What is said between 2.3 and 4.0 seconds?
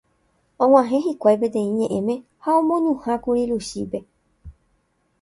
ha omoñuhãkuri Luchípe.